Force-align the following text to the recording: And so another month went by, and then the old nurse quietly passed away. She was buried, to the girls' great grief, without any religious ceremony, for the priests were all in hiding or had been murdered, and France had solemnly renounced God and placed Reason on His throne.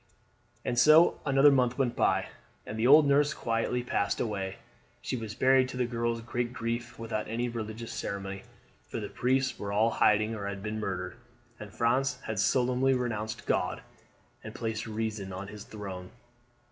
And 0.65 0.79
so 0.79 1.19
another 1.27 1.51
month 1.51 1.77
went 1.77 1.95
by, 1.95 2.21
and 2.65 2.73
then 2.73 2.77
the 2.77 2.87
old 2.87 3.05
nurse 3.07 3.35
quietly 3.35 3.83
passed 3.83 4.19
away. 4.19 4.55
She 4.99 5.15
was 5.15 5.35
buried, 5.35 5.69
to 5.69 5.77
the 5.77 5.85
girls' 5.85 6.21
great 6.21 6.53
grief, 6.53 6.97
without 6.97 7.27
any 7.27 7.47
religious 7.49 7.93
ceremony, 7.93 8.41
for 8.89 8.99
the 8.99 9.09
priests 9.09 9.59
were 9.59 9.71
all 9.71 9.91
in 9.91 9.97
hiding 9.97 10.33
or 10.33 10.47
had 10.47 10.63
been 10.63 10.79
murdered, 10.79 11.17
and 11.59 11.71
France 11.71 12.19
had 12.23 12.39
solemnly 12.39 12.95
renounced 12.95 13.45
God 13.45 13.83
and 14.43 14.55
placed 14.55 14.87
Reason 14.87 15.31
on 15.31 15.49
His 15.49 15.65
throne. 15.65 16.09